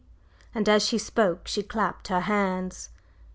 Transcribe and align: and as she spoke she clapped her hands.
and 0.55 0.67
as 0.67 0.83
she 0.83 0.97
spoke 0.97 1.47
she 1.47 1.61
clapped 1.61 2.07
her 2.07 2.21
hands. 2.21 2.89